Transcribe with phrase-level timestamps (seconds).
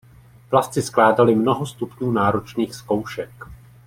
[0.49, 3.45] Plavci skládali mnoho stupňů náročných zkoušek.